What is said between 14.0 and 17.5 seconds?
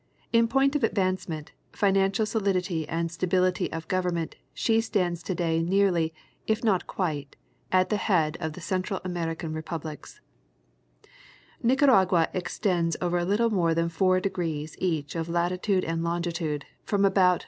degrees each of latitude and longitude, from about N.